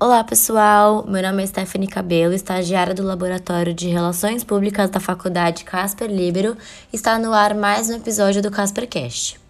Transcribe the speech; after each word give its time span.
Olá, 0.00 0.22
pessoal! 0.22 1.04
Meu 1.08 1.20
nome 1.20 1.42
é 1.42 1.46
Stephanie 1.46 1.88
Cabelo, 1.88 2.32
estagiária 2.32 2.94
do 2.94 3.02
Laboratório 3.02 3.74
de 3.74 3.88
Relações 3.88 4.44
Públicas 4.44 4.88
da 4.88 5.00
Faculdade 5.00 5.64
Casper 5.64 6.08
Libero. 6.08 6.56
Está 6.92 7.18
no 7.18 7.32
ar 7.32 7.52
mais 7.52 7.90
um 7.90 7.96
episódio 7.96 8.40
do 8.40 8.48
CasperCast. 8.48 9.47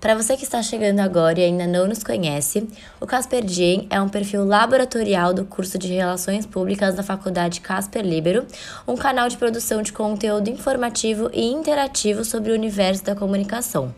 Para 0.00 0.14
você 0.14 0.34
que 0.34 0.44
está 0.44 0.62
chegando 0.62 1.00
agora 1.00 1.38
e 1.38 1.44
ainda 1.44 1.66
não 1.66 1.86
nos 1.86 2.02
conhece, 2.02 2.66
o 2.98 3.06
Casper 3.06 3.44
Diem 3.44 3.86
é 3.90 4.00
um 4.00 4.08
perfil 4.08 4.46
laboratorial 4.46 5.34
do 5.34 5.44
curso 5.44 5.76
de 5.76 5.92
Relações 5.92 6.46
Públicas 6.46 6.94
da 6.94 7.02
Faculdade 7.02 7.60
Casper 7.60 8.02
Libero, 8.02 8.46
um 8.88 8.96
canal 8.96 9.28
de 9.28 9.36
produção 9.36 9.82
de 9.82 9.92
conteúdo 9.92 10.48
informativo 10.48 11.28
e 11.34 11.44
interativo 11.44 12.24
sobre 12.24 12.50
o 12.50 12.54
universo 12.54 13.04
da 13.04 13.14
comunicação, 13.14 13.94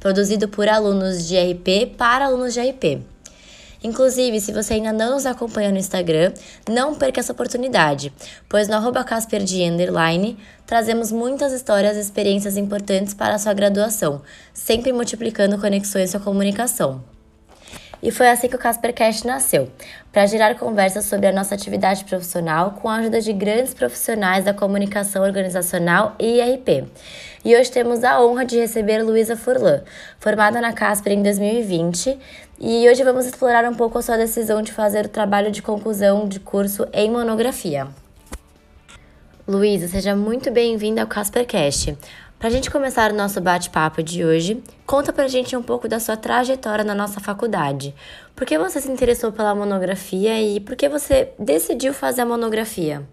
produzido 0.00 0.48
por 0.48 0.66
alunos 0.66 1.28
de 1.28 1.36
RP 1.36 1.94
para 1.94 2.24
alunos 2.24 2.54
de 2.54 2.60
RP. 2.60 3.13
Inclusive, 3.84 4.40
se 4.40 4.50
você 4.50 4.74
ainda 4.74 4.94
não 4.94 5.12
nos 5.12 5.26
acompanha 5.26 5.70
no 5.70 5.76
Instagram, 5.76 6.32
não 6.66 6.94
perca 6.94 7.20
essa 7.20 7.32
oportunidade, 7.32 8.10
pois 8.48 8.66
no 8.66 8.74
arroba 8.74 9.04
trazemos 10.66 11.12
muitas 11.12 11.52
histórias 11.52 11.98
e 11.98 12.00
experiências 12.00 12.56
importantes 12.56 13.12
para 13.12 13.34
a 13.34 13.38
sua 13.38 13.52
graduação, 13.52 14.22
sempre 14.54 14.90
multiplicando 14.90 15.60
conexões 15.60 16.12
com 16.12 16.16
a 16.16 16.20
comunicação. 16.20 17.13
E 18.04 18.10
foi 18.10 18.28
assim 18.28 18.48
que 18.48 18.54
o 18.54 18.58
CasperCast 18.58 19.26
nasceu, 19.26 19.70
para 20.12 20.26
gerar 20.26 20.56
conversas 20.56 21.06
sobre 21.06 21.26
a 21.26 21.32
nossa 21.32 21.54
atividade 21.54 22.04
profissional 22.04 22.72
com 22.72 22.86
a 22.86 22.96
ajuda 22.96 23.18
de 23.18 23.32
grandes 23.32 23.72
profissionais 23.72 24.44
da 24.44 24.52
comunicação 24.52 25.22
organizacional 25.22 26.14
e 26.18 26.38
IRP. 26.38 26.84
E 27.42 27.56
hoje 27.56 27.72
temos 27.72 28.04
a 28.04 28.20
honra 28.20 28.44
de 28.44 28.58
receber 28.58 29.02
Luísa 29.02 29.38
Furlan, 29.38 29.80
formada 30.20 30.60
na 30.60 30.74
Casper 30.74 31.14
em 31.14 31.22
2020, 31.22 32.18
e 32.60 32.86
hoje 32.90 33.02
vamos 33.02 33.24
explorar 33.24 33.64
um 33.64 33.74
pouco 33.74 33.96
a 33.96 34.02
sua 34.02 34.18
decisão 34.18 34.60
de 34.60 34.70
fazer 34.70 35.06
o 35.06 35.08
trabalho 35.08 35.50
de 35.50 35.62
conclusão 35.62 36.28
de 36.28 36.38
curso 36.38 36.86
em 36.92 37.10
monografia. 37.10 37.88
Luísa, 39.48 39.88
seja 39.88 40.14
muito 40.14 40.50
bem-vinda 40.50 41.00
ao 41.00 41.06
CasperCast. 41.06 41.96
Para 42.44 42.50
a 42.50 42.52
gente 42.52 42.70
começar 42.70 43.10
o 43.10 43.14
nosso 43.14 43.40
bate-papo 43.40 44.02
de 44.02 44.22
hoje, 44.22 44.62
conta 44.86 45.14
para 45.14 45.24
a 45.24 45.28
gente 45.28 45.56
um 45.56 45.62
pouco 45.62 45.88
da 45.88 45.98
sua 45.98 46.14
trajetória 46.14 46.84
na 46.84 46.94
nossa 46.94 47.18
faculdade. 47.18 47.94
Por 48.36 48.46
que 48.46 48.58
você 48.58 48.82
se 48.82 48.92
interessou 48.92 49.32
pela 49.32 49.54
monografia 49.54 50.38
e 50.42 50.60
por 50.60 50.76
que 50.76 50.86
você 50.86 51.32
decidiu 51.38 51.94
fazer 51.94 52.20
a 52.20 52.26
monografia? 52.26 53.08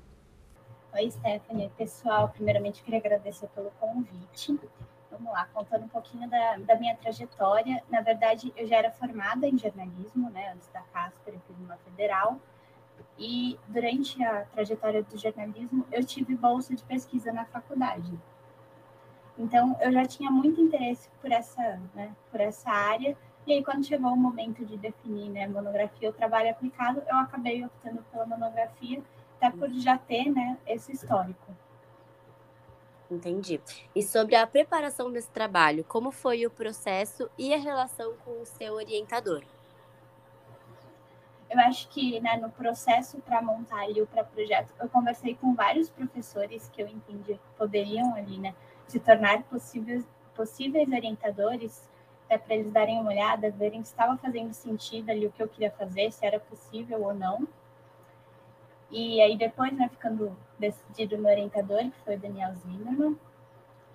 Oi, 0.93 1.09
Stephanie. 1.09 1.71
Pessoal, 1.77 2.27
primeiramente 2.27 2.83
queria 2.83 2.99
agradecer 2.99 3.47
pelo 3.55 3.71
convite. 3.79 4.59
Vamos 5.09 5.31
lá, 5.31 5.47
contando 5.53 5.85
um 5.85 5.87
pouquinho 5.87 6.29
da, 6.29 6.57
da 6.57 6.75
minha 6.75 6.97
trajetória. 6.97 7.81
Na 7.89 8.01
verdade, 8.01 8.51
eu 8.57 8.67
já 8.67 8.75
era 8.75 8.91
formada 8.91 9.47
em 9.47 9.57
jornalismo, 9.57 10.29
né, 10.29 10.51
antes 10.53 10.67
da 10.73 10.81
Casper, 10.93 11.35
fiz 11.47 11.57
uma 11.57 11.77
federal. 11.77 12.37
E 13.17 13.57
durante 13.69 14.21
a 14.25 14.41
trajetória 14.53 15.01
do 15.01 15.17
jornalismo, 15.17 15.87
eu 15.89 16.03
tive 16.03 16.35
bolsa 16.35 16.75
de 16.75 16.83
pesquisa 16.83 17.31
na 17.31 17.45
faculdade. 17.45 18.11
Então, 19.41 19.75
eu 19.81 19.91
já 19.91 20.05
tinha 20.05 20.29
muito 20.29 20.61
interesse 20.61 21.09
por 21.19 21.31
essa, 21.31 21.81
né, 21.95 22.15
por 22.29 22.39
essa 22.39 22.69
área. 22.69 23.17
E 23.47 23.53
aí, 23.53 23.63
quando 23.63 23.83
chegou 23.83 24.11
o 24.11 24.15
momento 24.15 24.63
de 24.63 24.77
definir 24.77 25.31
né, 25.31 25.47
monografia 25.47 26.09
ou 26.09 26.13
trabalho 26.13 26.51
aplicado, 26.51 27.01
eu 27.09 27.17
acabei 27.17 27.65
optando 27.65 28.05
pela 28.11 28.27
monografia, 28.27 29.01
até 29.37 29.49
por 29.49 29.67
já 29.71 29.97
ter 29.97 30.29
né, 30.29 30.59
esse 30.67 30.91
histórico. 30.91 31.51
Entendi. 33.09 33.59
E 33.95 34.03
sobre 34.03 34.35
a 34.35 34.45
preparação 34.45 35.11
desse 35.11 35.31
trabalho, 35.31 35.83
como 35.85 36.11
foi 36.11 36.45
o 36.45 36.51
processo 36.51 37.27
e 37.35 37.51
a 37.51 37.57
relação 37.57 38.13
com 38.23 38.41
o 38.41 38.45
seu 38.45 38.75
orientador? 38.75 39.43
Eu 41.49 41.59
acho 41.61 41.89
que 41.89 42.19
né, 42.21 42.37
no 42.37 42.49
processo 42.51 43.17
para 43.17 43.41
montar 43.41 43.81
ali 43.81 44.01
o 44.01 44.07
projeto, 44.07 44.71
eu 44.79 44.87
conversei 44.87 45.35
com 45.35 45.53
vários 45.53 45.89
professores 45.89 46.69
que 46.71 46.81
eu 46.81 46.87
entendi 46.87 47.33
que 47.33 47.57
poderiam 47.57 48.15
ali, 48.15 48.37
né, 48.37 48.55
se 48.91 48.99
tornar 48.99 49.43
possíveis, 49.43 50.05
possíveis 50.35 50.89
orientadores, 50.91 51.89
até 52.25 52.37
para 52.37 52.55
eles 52.55 52.71
darem 52.71 52.99
uma 52.99 53.11
olhada, 53.11 53.49
verem 53.51 53.83
se 53.83 53.91
estava 53.91 54.17
fazendo 54.17 54.53
sentido 54.53 55.09
ali 55.09 55.25
o 55.25 55.31
que 55.31 55.41
eu 55.41 55.47
queria 55.47 55.71
fazer, 55.71 56.11
se 56.11 56.25
era 56.25 56.39
possível 56.39 57.01
ou 57.03 57.13
não. 57.13 57.47
E 58.89 59.21
aí 59.21 59.37
depois, 59.37 59.71
né, 59.73 59.87
ficando 59.89 60.35
decidido 60.59 61.17
meu 61.17 61.31
orientador, 61.31 61.79
que 61.79 61.99
foi 62.03 62.15
o 62.15 62.19
Daniel 62.19 62.53
Zimmermann, 62.55 63.17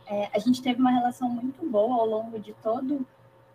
é, 0.06 0.30
a 0.32 0.38
gente 0.38 0.62
teve 0.62 0.80
uma 0.80 0.90
relação 0.90 1.28
muito 1.28 1.68
boa 1.68 1.96
ao 1.96 2.06
longo 2.06 2.38
de 2.38 2.54
todo 2.54 3.06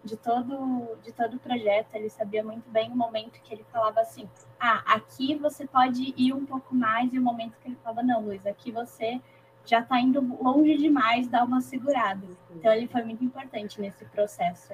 de 0.04 0.18
todo 0.18 0.98
de 1.04 1.12
todo 1.12 1.36
o 1.36 1.40
projeto. 1.40 1.94
Ele 1.94 2.10
sabia 2.10 2.44
muito 2.44 2.70
bem 2.70 2.92
o 2.92 2.96
momento 2.96 3.40
que 3.42 3.54
ele 3.54 3.66
falava 3.72 4.02
assim: 4.02 4.28
"Ah, 4.60 4.84
aqui 4.96 5.36
você 5.36 5.66
pode 5.66 6.14
ir 6.18 6.34
um 6.34 6.46
pouco 6.46 6.76
mais", 6.76 7.14
e 7.14 7.20
o 7.20 7.22
momento 7.22 7.58
que 7.62 7.70
ele 7.70 7.78
falava: 7.84 8.04
"Não, 8.04 8.22
Luiz, 8.22 8.46
aqui 8.46 8.72
você 8.72 9.22
já 9.66 9.80
está 9.80 10.00
indo 10.00 10.22
longe 10.42 10.78
demais, 10.78 11.28
dá 11.28 11.44
uma 11.44 11.62
segurada. 11.62 12.26
Então 12.56 12.72
ele 12.72 12.88
foi 12.88 13.04
muito 13.04 13.24
importante 13.24 13.80
nesse 13.80 14.06
processo. 14.06 14.74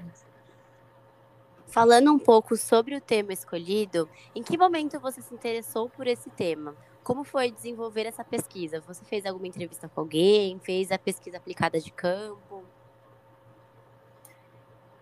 Falando 1.68 2.14
um 2.14 2.20
pouco 2.20 2.56
sobre 2.56 2.96
o 2.96 3.02
tema 3.02 3.34
escolhido, 3.34 4.10
em 4.34 4.42
que 4.42 4.58
momento 4.58 5.00
você 5.00 5.22
se 5.22 5.34
interessou 5.34 5.90
por 5.90 6.08
esse 6.08 6.30
tema? 6.30 6.76
Como 7.04 7.24
foi 7.24 7.52
desenvolver 7.52 8.06
essa 8.06 8.24
pesquisa? 8.24 8.82
Você 8.82 9.04
fez 9.06 9.26
alguma 9.26 9.48
entrevista 9.48 9.88
com 9.90 10.02
alguém? 10.02 10.60
Fez 10.60 10.92
a 10.92 10.98
pesquisa 10.98 11.38
aplicada 11.38 11.80
de 11.80 11.92
campo? 11.92 12.64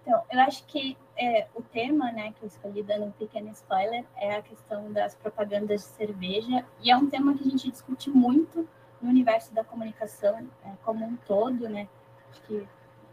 Então, 0.02 0.24
eu 0.32 0.40
acho 0.42 0.64
que 0.66 0.96
é, 1.18 1.48
o 1.56 1.64
tema, 1.64 2.12
né, 2.12 2.32
que 2.34 2.44
eu 2.44 2.48
escolhi 2.48 2.84
dando 2.84 3.06
um 3.06 3.12
pequeno 3.12 3.50
spoiler, 3.50 4.06
é 4.18 4.36
a 4.36 4.42
questão 4.42 4.92
das 4.92 5.16
propagandas 5.16 5.82
de 5.82 5.88
cerveja, 5.88 6.64
e 6.80 6.92
é 6.92 6.96
um 6.96 7.10
tema 7.10 7.34
que 7.36 7.42
a 7.42 7.50
gente 7.50 7.72
discute 7.72 8.12
muito 8.12 8.68
no 9.02 9.10
universo 9.10 9.54
da 9.54 9.64
comunicação 9.64 10.48
é, 10.64 10.72
como 10.84 11.06
um 11.06 11.16
todo, 11.18 11.68
né? 11.70 11.88
Acho 12.32 12.42
que 12.44 12.68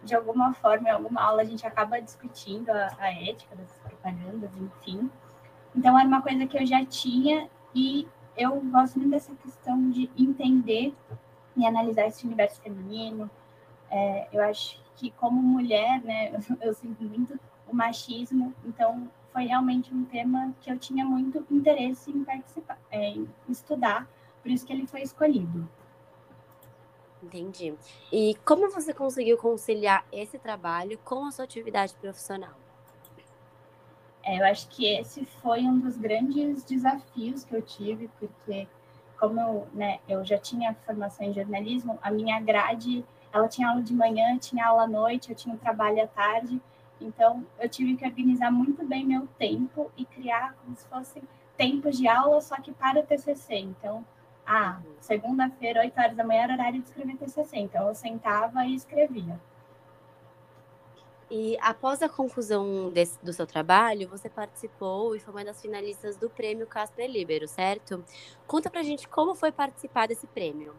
de 0.05 0.15
alguma 0.15 0.53
forma, 0.53 0.89
em 0.89 0.93
alguma 0.93 1.23
aula, 1.23 1.43
a 1.43 1.45
gente 1.45 1.67
acaba 1.67 2.01
discutindo 2.01 2.71
a, 2.71 2.91
a 2.99 3.13
ética 3.13 3.55
dessas 3.55 3.79
propagandas, 3.79 4.51
enfim. 4.57 5.11
Então, 5.75 5.99
era 5.99 6.07
uma 6.07 6.21
coisa 6.21 6.47
que 6.47 6.59
eu 6.59 6.67
já 6.67 6.85
tinha 6.85 7.49
e 7.75 8.09
eu 8.37 8.61
gosto 8.63 8.99
muito 8.99 9.11
dessa 9.11 9.35
questão 9.37 9.91
de 9.91 10.11
entender 10.19 10.95
e 11.57 11.67
analisar 11.67 12.07
esse 12.07 12.27
universo 12.27 12.61
feminino. 12.61 13.31
É, 13.91 14.29
eu 14.33 14.43
acho 14.43 14.83
que, 14.97 15.11
como 15.13 15.41
mulher, 15.41 16.03
né, 16.03 16.31
eu, 16.31 16.57
eu 16.61 16.75
sinto 16.75 17.03
muito 17.05 17.39
o 17.69 17.75
machismo, 17.75 18.53
então 18.65 19.09
foi 19.33 19.45
realmente 19.45 19.95
um 19.95 20.05
tema 20.05 20.53
que 20.61 20.71
eu 20.71 20.79
tinha 20.79 21.05
muito 21.05 21.47
interesse 21.51 22.11
em 22.11 22.23
participar, 22.23 22.79
é, 22.91 23.11
em 23.11 23.29
estudar, 23.49 24.07
por 24.43 24.51
isso 24.51 24.67
que 24.67 24.73
ele 24.73 24.87
foi 24.87 25.03
escolhido. 25.03 25.69
Entendi. 27.23 27.75
E 28.11 28.37
como 28.45 28.69
você 28.71 28.93
conseguiu 28.93 29.39
conciliar 29.39 30.05
esse 30.11 30.39
trabalho 30.39 30.99
com 31.05 31.25
a 31.25 31.31
sua 31.31 31.45
atividade 31.45 31.95
profissional? 31.95 32.55
É, 34.25 34.39
eu 34.41 34.45
acho 34.45 34.69
que 34.69 34.87
esse 34.87 35.25
foi 35.25 35.61
um 35.63 35.79
dos 35.79 35.97
grandes 35.97 36.65
desafios 36.65 37.45
que 37.45 37.55
eu 37.55 37.63
tive, 37.63 38.09
porque 38.19 38.69
como 39.19 39.41
eu, 39.41 39.69
né, 39.73 40.01
eu 40.09 40.25
já 40.25 40.39
tinha 40.39 40.75
formação 40.87 41.27
em 41.27 41.33
jornalismo, 41.33 41.99
a 42.03 42.11
minha 42.11 42.41
grade, 42.41 43.05
ela 43.33 43.49
tinha 43.49 43.69
aula 43.69 43.83
de 43.83 43.95
manhã, 43.95 44.37
tinha 44.39 44.67
aula 44.67 44.83
à 44.83 44.87
noite, 44.87 45.31
eu 45.31 45.37
tinha 45.37 45.55
um 45.55 45.59
trabalho 45.59 46.03
à 46.03 46.07
tarde, 46.07 46.61
então 47.01 47.47
eu 47.59 47.69
tive 47.69 47.97
que 47.97 48.05
organizar 48.05 48.51
muito 48.51 48.85
bem 48.85 49.05
meu 49.05 49.29
tempo 49.39 49.91
e 49.97 50.05
criar 50.05 50.55
como 50.55 50.77
se 50.77 50.87
fossem 50.87 51.23
tempos 51.57 51.97
de 51.97 52.09
aula, 52.09 52.41
só 52.41 52.57
que 52.57 52.73
para 52.73 53.01
o 53.01 53.03
TCC. 53.03 53.57
Então, 53.57 54.05
ah, 54.47 54.81
segunda-feira, 55.01 55.81
8 55.81 55.99
horas 55.99 56.17
da 56.17 56.25
manhã, 56.25 56.43
era 56.43 56.55
horário 56.55 56.81
de 56.81 56.89
escrever 56.89 57.17
TCC. 57.17 57.59
Então, 57.59 57.89
eu 57.89 57.95
sentava 57.95 58.65
e 58.65 58.75
escrevia. 58.75 59.39
E 61.35 61.57
após 61.63 62.03
a 62.03 62.11
conclusão 62.11 62.91
desse, 62.91 63.19
do 63.25 63.33
seu 63.33 63.47
trabalho, 63.47 64.07
você 64.07 64.29
participou 64.29 65.17
e 65.17 65.19
foi 65.19 65.33
uma 65.33 65.43
das 65.43 65.63
finalistas 65.63 66.15
do 66.15 66.29
prêmio 66.29 66.67
Casper 66.67 67.11
Libero, 67.11 67.49
certo? 67.49 68.05
Conta 68.47 68.69
pra 68.69 68.83
gente 68.83 69.09
como 69.09 69.35
foi 69.35 69.51
participar 69.51 70.07
desse 70.07 70.27
prêmio. 70.27 70.75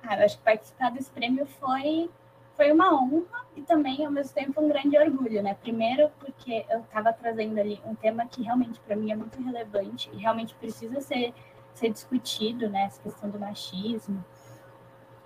Ah, 0.00 0.16
eu 0.16 0.26
acho 0.26 0.38
que 0.38 0.44
participar 0.44 0.92
desse 0.92 1.10
prêmio 1.10 1.44
foi, 1.58 2.08
foi 2.56 2.70
uma 2.70 2.94
honra 2.94 3.44
e 3.56 3.62
também, 3.62 4.06
ao 4.06 4.12
mesmo 4.12 4.32
tempo, 4.32 4.60
um 4.60 4.68
grande 4.68 4.96
orgulho, 4.96 5.42
né? 5.42 5.54
Primeiro, 5.54 6.08
porque 6.20 6.64
eu 6.70 6.78
estava 6.78 7.12
trazendo 7.12 7.58
ali 7.58 7.80
um 7.84 7.96
tema 7.96 8.24
que 8.26 8.42
realmente, 8.42 8.78
para 8.78 8.94
mim, 8.94 9.10
é 9.10 9.16
muito 9.16 9.42
relevante 9.42 10.08
e 10.12 10.18
realmente 10.18 10.54
precisa 10.54 11.00
ser 11.00 11.34
ser 11.74 11.90
discutido, 11.90 12.68
né, 12.68 12.84
essa 12.84 13.00
questão 13.02 13.30
do 13.30 13.38
machismo. 13.38 14.24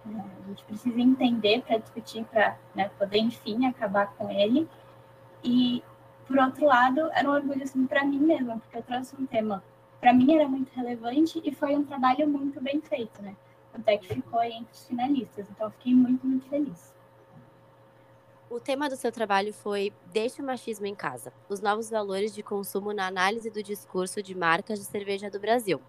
É, 0.06 0.18
a 0.18 0.48
gente 0.48 0.64
precisa 0.64 1.00
entender 1.00 1.62
para 1.62 1.78
discutir, 1.78 2.24
para 2.24 2.56
né, 2.74 2.90
poder, 2.98 3.18
enfim, 3.18 3.66
acabar 3.66 4.12
com 4.14 4.30
ele. 4.30 4.68
E, 5.42 5.82
por 6.26 6.38
outro 6.38 6.66
lado, 6.66 7.10
era 7.12 7.28
um 7.28 7.32
orgulho 7.32 7.62
assim, 7.62 7.86
para 7.86 8.04
mim 8.04 8.18
mesma, 8.18 8.58
porque 8.58 8.78
eu 8.78 8.82
trouxe 8.82 9.14
um 9.18 9.26
tema, 9.26 9.62
para 10.00 10.12
mim 10.12 10.34
era 10.34 10.48
muito 10.48 10.72
relevante 10.74 11.40
e 11.44 11.52
foi 11.52 11.74
um 11.74 11.84
trabalho 11.84 12.28
muito 12.28 12.60
bem 12.60 12.80
feito, 12.80 13.22
né? 13.22 13.36
até 13.76 13.96
que 13.98 14.08
ficou 14.08 14.42
entre 14.42 14.72
os 14.72 14.86
finalistas. 14.86 15.46
Então, 15.50 15.70
fiquei 15.70 15.94
muito, 15.94 16.26
muito 16.26 16.48
feliz. 16.48 16.94
O 18.48 18.60
tema 18.60 18.88
do 18.88 18.96
seu 18.96 19.10
trabalho 19.10 19.52
foi 19.52 19.92
Deixe 20.12 20.40
o 20.40 20.44
machismo 20.44 20.86
em 20.86 20.94
casa: 20.94 21.32
os 21.48 21.60
novos 21.60 21.90
valores 21.90 22.34
de 22.34 22.42
consumo 22.42 22.92
na 22.92 23.06
análise 23.06 23.50
do 23.50 23.62
discurso 23.62 24.22
de 24.22 24.34
marcas 24.34 24.78
de 24.78 24.84
cerveja 24.84 25.30
do 25.30 25.40
Brasil. 25.40 25.80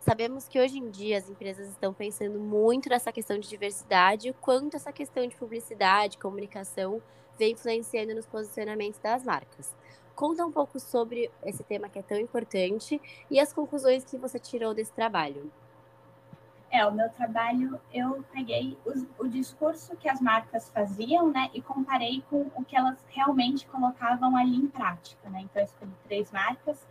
Sabemos 0.00 0.48
que 0.48 0.58
hoje 0.58 0.78
em 0.78 0.90
dia 0.90 1.18
as 1.18 1.28
empresas 1.28 1.68
estão 1.68 1.92
pensando 1.92 2.38
muito 2.38 2.88
nessa 2.88 3.12
questão 3.12 3.38
de 3.38 3.48
diversidade, 3.48 4.30
o 4.30 4.34
quanto 4.34 4.76
essa 4.76 4.92
questão 4.92 5.26
de 5.26 5.36
publicidade, 5.36 6.18
comunicação 6.18 7.02
vem 7.38 7.52
influenciando 7.52 8.14
nos 8.14 8.26
posicionamentos 8.26 8.98
das 9.00 9.24
marcas. 9.24 9.74
Conta 10.14 10.44
um 10.44 10.52
pouco 10.52 10.78
sobre 10.78 11.30
esse 11.44 11.62
tema 11.64 11.88
que 11.88 11.98
é 11.98 12.02
tão 12.02 12.18
importante 12.18 13.00
e 13.30 13.40
as 13.40 13.52
conclusões 13.52 14.04
que 14.04 14.18
você 14.18 14.38
tirou 14.38 14.74
desse 14.74 14.92
trabalho. 14.92 15.50
É, 16.70 16.86
o 16.86 16.92
meu 16.92 17.08
trabalho, 17.10 17.80
eu 17.92 18.24
peguei 18.32 18.78
o, 18.86 19.24
o 19.24 19.28
discurso 19.28 19.96
que 19.96 20.08
as 20.08 20.20
marcas 20.20 20.68
faziam, 20.68 21.28
né, 21.28 21.50
e 21.52 21.60
comparei 21.60 22.22
com 22.30 22.48
o 22.54 22.64
que 22.64 22.76
elas 22.76 22.96
realmente 23.08 23.66
colocavam 23.66 24.36
ali 24.36 24.54
em 24.54 24.68
prática, 24.68 25.28
né. 25.28 25.40
Então, 25.42 25.60
eu 25.60 25.66
escolhi 25.66 25.92
três 26.04 26.30
marcas, 26.30 26.86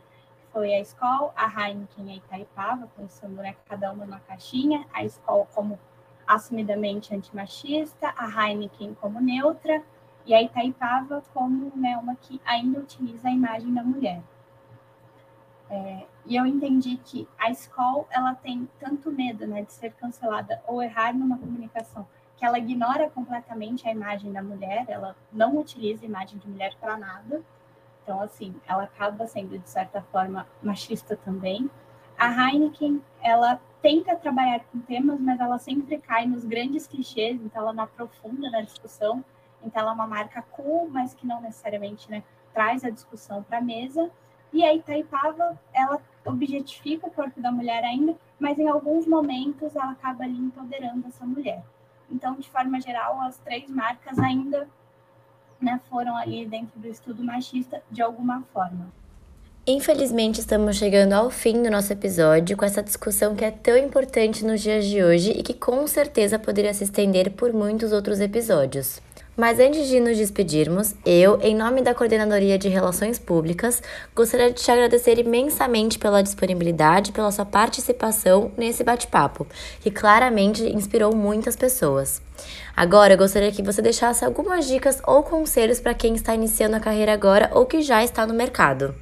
foi 0.52 0.74
a 0.74 0.80
Skol, 0.82 1.32
a 1.36 1.48
Heineken 1.48 2.08
e 2.08 2.12
a 2.12 2.16
Itaipava, 2.16 2.88
pensando 2.98 3.36
né, 3.36 3.56
cada 3.68 3.92
uma 3.92 4.06
numa 4.06 4.20
caixinha, 4.20 4.86
a 4.94 5.04
Skol 5.04 5.48
como 5.54 5.80
assumidamente 6.28 7.14
antimachista, 7.16 8.14
a 8.16 8.28
Heineken 8.28 8.94
como 8.96 9.20
neutra, 9.20 9.84
e 10.26 10.34
a 10.34 10.42
Itaipava 10.42 11.24
como 11.34 11.72
né, 11.76 11.98
uma 11.98 12.16
que 12.16 12.42
ainda 12.46 12.80
utiliza 12.80 13.30
a 13.30 13.32
imagem 13.32 13.74
da 13.74 13.84
mulher. 13.84 14.22
É, 15.70 16.06
e 16.26 16.36
eu 16.36 16.46
entendi 16.46 16.98
que 16.98 17.28
a 17.38 17.52
escola 17.52 18.06
ela 18.10 18.34
tem 18.34 18.68
tanto 18.80 19.12
medo 19.12 19.46
né, 19.46 19.62
de 19.62 19.72
ser 19.72 19.94
cancelada 19.94 20.62
ou 20.68 20.82
errar 20.82 21.14
numa 21.14 21.38
comunicação 21.38 22.08
que 22.40 22.46
ela 22.46 22.58
ignora 22.58 23.10
completamente 23.10 23.86
a 23.88 23.92
imagem 23.92 24.32
da 24.32 24.42
mulher, 24.42 24.86
ela 24.88 25.14
não 25.32 25.58
utiliza 25.58 26.06
a 26.06 26.08
imagem 26.08 26.40
de 26.40 26.48
mulher 26.48 26.74
para 26.80 26.96
nada. 26.96 27.44
Então, 28.10 28.24
assim, 28.24 28.56
ela 28.68 28.86
acaba 28.86 29.28
sendo, 29.28 29.60
de 29.60 29.70
certa 29.70 30.02
forma, 30.02 30.48
machista 30.64 31.16
também. 31.16 31.70
A 32.18 32.28
Heineken, 32.28 33.04
ela 33.22 33.62
tenta 33.84 34.16
trabalhar 34.16 34.62
com 34.62 34.80
temas, 34.80 35.20
mas 35.20 35.40
ela 35.40 35.60
sempre 35.60 36.00
cai 36.00 36.26
nos 36.26 36.44
grandes 36.44 36.88
clichês, 36.88 37.40
então 37.40 37.62
ela 37.62 37.72
não 37.72 37.84
aprofunda 37.84 38.50
na 38.50 38.62
discussão. 38.62 39.24
Então, 39.64 39.84
ela 39.84 39.92
é 39.92 39.94
uma 39.94 40.08
marca 40.08 40.42
cool, 40.42 40.90
mas 40.90 41.14
que 41.14 41.28
não 41.28 41.40
necessariamente 41.40 42.10
né, 42.10 42.24
traz 42.52 42.84
a 42.84 42.90
discussão 42.90 43.44
para 43.44 43.60
a 43.60 43.62
mesa. 43.62 44.10
E 44.52 44.64
a 44.66 44.74
Itaipava, 44.74 45.60
ela 45.72 46.02
objetifica 46.26 47.06
o 47.06 47.12
corpo 47.12 47.40
da 47.40 47.52
mulher 47.52 47.84
ainda, 47.84 48.18
mas 48.40 48.58
em 48.58 48.68
alguns 48.68 49.06
momentos 49.06 49.76
ela 49.76 49.92
acaba 49.92 50.24
ali 50.24 50.36
empoderando 50.36 51.08
essa 51.08 51.28
mulher. 51.28 51.64
Então, 52.10 52.34
de 52.34 52.50
forma 52.50 52.82
geral, 52.82 53.22
as 53.22 53.38
três 53.38 53.70
marcas 53.70 54.18
ainda 54.18 54.68
né, 55.62 55.80
foram 55.90 56.16
ali 56.16 56.46
dentro 56.46 56.80
do 56.80 56.88
estudo 56.88 57.24
machista 57.24 57.82
de 57.92 58.02
alguma 58.02 58.44
forma. 58.54 58.88
Infelizmente, 59.68 60.40
estamos 60.40 60.78
chegando 60.78 61.14
ao 61.14 61.30
fim 61.30 61.62
do 61.62 61.70
nosso 61.70 61.94
episódio 61.94 62.58
com 62.58 62.66
essa 62.66 62.82
discussão 62.82 63.36
que 63.36 63.46
é 63.46 63.52
tão 63.52 63.78
importante 63.78 64.44
nos 64.44 64.62
dias 64.62 64.86
de 64.86 65.04
hoje 65.04 65.32
e 65.32 65.44
que 65.44 65.54
com 65.54 65.86
certeza 65.86 66.40
poderia 66.40 66.74
se 66.74 66.86
estender 66.86 67.32
por 67.32 67.54
muitos 67.54 67.92
outros 67.92 68.20
episódios. 68.20 69.00
Mas 69.40 69.58
antes 69.58 69.88
de 69.88 70.02
nos 70.02 70.18
despedirmos, 70.18 70.94
eu, 71.06 71.40
em 71.40 71.56
nome 71.56 71.82
da 71.82 71.96
Coordenadoria 71.96 72.58
de 72.58 72.68
Relações 72.68 73.18
Públicas, 73.18 73.82
gostaria 74.14 74.52
de 74.52 74.62
te 74.62 74.70
agradecer 74.70 75.18
imensamente 75.18 75.98
pela 75.98 76.22
disponibilidade, 76.22 77.14
pela 77.14 77.32
sua 77.32 77.46
participação 77.46 78.52
nesse 78.58 78.84
bate-papo, 78.84 79.48
que 79.80 79.90
claramente 79.90 80.62
inspirou 80.66 81.16
muitas 81.16 81.56
pessoas. 81.56 82.22
Agora, 82.76 83.14
eu 83.14 83.18
gostaria 83.18 83.50
que 83.50 83.64
você 83.64 83.82
deixasse 83.82 84.26
algumas 84.26 84.68
dicas 84.68 85.02
ou 85.08 85.24
conselhos 85.24 85.80
para 85.80 85.94
quem 85.94 86.16
está 86.16 86.36
iniciando 86.36 86.76
a 86.76 86.82
carreira 86.82 87.14
agora 87.14 87.50
ou 87.54 87.66
que 87.66 87.82
já 87.82 88.04
está 88.04 88.28
no 88.28 88.34
mercado. 88.34 88.94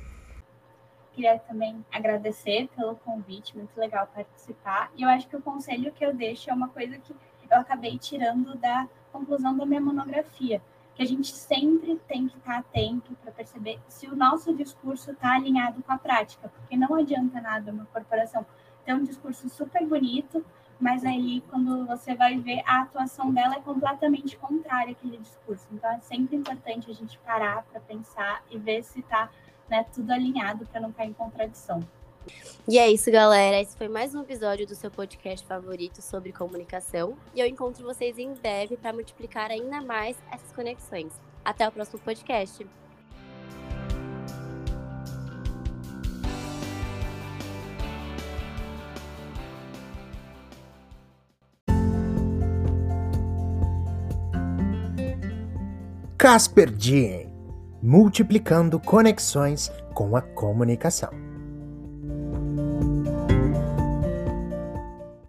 Queria 1.16 1.40
também 1.40 1.84
agradecer 1.92 2.70
pelo 2.76 2.94
convite, 2.98 3.58
muito 3.58 3.76
legal 3.76 4.08
participar. 4.14 4.92
E 4.96 5.02
eu 5.02 5.10
acho 5.10 5.28
que 5.28 5.36
o 5.36 5.42
conselho 5.42 5.92
que 5.94 6.06
eu 6.06 6.14
deixo 6.14 6.52
é 6.52 6.54
uma 6.54 6.68
coisa 6.68 6.96
que 7.00 7.12
eu 7.50 7.58
acabei 7.58 7.98
tirando 7.98 8.56
da 8.58 8.88
conclusão 9.18 9.56
da 9.56 9.66
minha 9.66 9.82
monografia, 9.82 10.62
que 10.96 11.04
a 11.04 11.06
gente 11.06 11.32
sempre 11.32 11.96
tem 12.08 12.28
que 12.28 12.38
estar 12.38 12.58
atento 12.58 13.16
para 13.22 13.32
perceber 13.32 13.80
se 13.88 14.08
o 14.08 14.16
nosso 14.16 14.54
discurso 14.54 15.12
está 15.12 15.36
alinhado 15.36 15.82
com 15.84 15.92
a 15.92 15.98
prática, 15.98 16.50
porque 16.50 16.76
não 16.76 16.96
adianta 16.96 17.40
nada 17.42 17.72
uma 17.72 17.86
corporação 17.86 18.46
ter 18.86 18.94
um 18.94 19.04
discurso 19.04 19.50
super 19.50 19.86
bonito, 19.86 20.44
mas 20.80 21.04
aí 21.04 21.44
quando 21.50 21.86
você 21.86 22.16
vai 22.16 22.38
ver 22.38 22.62
a 22.66 22.82
atuação 22.82 23.32
dela 23.32 23.56
é 23.56 23.60
completamente 23.60 24.38
contrária 24.38 24.92
àquele 24.92 25.18
discurso. 25.18 25.68
Então 25.72 25.92
é 25.92 26.00
sempre 26.00 26.36
importante 26.36 26.90
a 26.90 26.94
gente 26.94 27.18
parar 27.20 27.64
para 27.64 27.82
pensar 27.82 28.44
e 28.50 28.58
ver 28.58 28.84
se 28.84 29.00
está 29.00 29.30
né, 29.70 29.86
tudo 29.94 30.12
alinhado 30.12 30.66
para 30.68 30.80
não 30.80 30.92
cair 30.92 31.10
em 31.10 31.14
contradição. 31.14 31.82
E 32.68 32.78
é 32.78 32.90
isso, 32.90 33.10
galera. 33.12 33.62
Esse 33.62 33.78
foi 33.78 33.88
mais 33.88 34.14
um 34.14 34.22
episódio 34.22 34.68
do 34.68 34.76
seu 34.76 34.92
podcast 34.92 35.46
favorito 35.48 36.02
sobre 36.02 36.32
comunicação. 36.32 37.18
E 37.34 37.40
eu 37.40 37.48
encontro 37.48 37.84
vocês 37.84 38.18
em 38.18 38.34
breve 38.34 38.78
para 38.78 38.94
multiplicar 38.94 39.52
ainda 39.52 39.82
mais 39.82 40.18
essas 40.32 40.52
conexões. 40.52 41.14
Até 41.46 41.68
o 41.68 41.72
próximo 41.72 42.00
podcast. 42.00 42.66
Casper 56.18 56.72
Diem 56.72 57.32
multiplicando 57.82 58.80
conexões 58.80 59.72
com 59.94 60.16
a 60.18 60.22
comunicação. 60.22 61.27